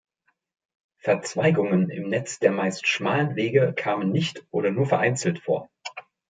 Verzweigungen 0.97 1.91
im 1.91 2.09
Netz 2.09 2.39
der 2.39 2.51
meist 2.51 2.87
schmalen 2.87 3.35
Wege 3.35 3.71
kamen 3.71 4.09
nicht 4.11 4.43
oder 4.49 4.71
nur 4.71 4.87
vereinzelt 4.87 5.37
vor. 5.43 5.69